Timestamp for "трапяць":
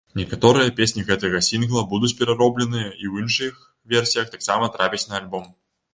4.79-5.07